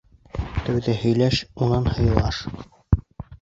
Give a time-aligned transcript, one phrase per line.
[0.67, 2.41] Тәүҙә һөйләш, унан һыйлаш.